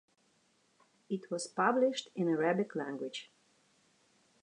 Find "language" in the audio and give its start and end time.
2.75-3.29